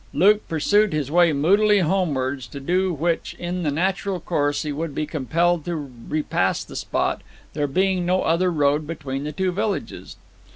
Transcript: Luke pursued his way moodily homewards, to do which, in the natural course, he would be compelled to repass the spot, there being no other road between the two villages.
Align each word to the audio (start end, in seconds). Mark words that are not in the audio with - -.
Luke 0.15 0.47
pursued 0.47 0.93
his 0.93 1.11
way 1.11 1.31
moodily 1.31 1.81
homewards, 1.81 2.47
to 2.47 2.59
do 2.59 2.91
which, 2.91 3.35
in 3.37 3.61
the 3.61 3.69
natural 3.69 4.19
course, 4.19 4.63
he 4.63 4.71
would 4.71 4.95
be 4.95 5.05
compelled 5.05 5.63
to 5.65 5.91
repass 6.09 6.63
the 6.63 6.75
spot, 6.75 7.21
there 7.53 7.67
being 7.67 8.03
no 8.03 8.23
other 8.23 8.51
road 8.51 8.87
between 8.87 9.25
the 9.25 9.31
two 9.31 9.51
villages. 9.51 10.15